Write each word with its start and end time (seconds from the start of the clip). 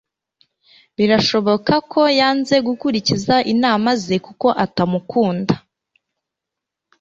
Birashoboka 0.97 1.73
ko 1.91 2.01
yanze 2.19 2.55
gukurikiza 2.67 3.35
inama 3.53 3.89
ze, 4.03 4.17
kuko 4.25 4.47
atamukunda. 4.65 5.55